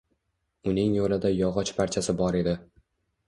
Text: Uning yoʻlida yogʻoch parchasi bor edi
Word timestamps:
Uning 0.71 0.95
yoʻlida 0.99 1.31
yogʻoch 1.33 1.71
parchasi 1.81 2.17
bor 2.23 2.39
edi 2.41 2.57